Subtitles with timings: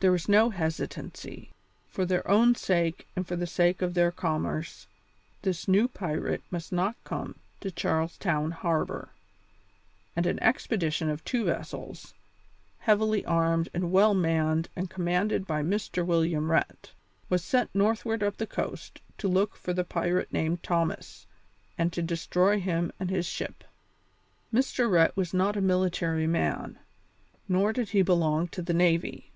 [0.00, 1.52] There was no hesitancy;
[1.86, 4.88] for their own sake and for the sake of their commerce,
[5.42, 9.10] this new pirate must not come to Charles Town harbour,
[10.16, 12.14] and an expedition of two vessels,
[12.80, 16.04] heavily armed and well manned and commanded by Mr.
[16.04, 16.90] William Rhett,
[17.28, 21.28] was sent northward up the coast to look for the pirate named Thomas
[21.78, 23.62] and to destroy him and his ship.
[24.52, 24.90] Mr.
[24.90, 26.76] Rhett was not a military man,
[27.48, 29.28] nor did he belong to the navy.